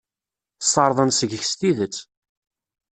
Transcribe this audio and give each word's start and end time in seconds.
Sserḍen 0.61 1.11
seg-k 1.13 1.43
s 1.49 1.51
tidet. 1.59 1.95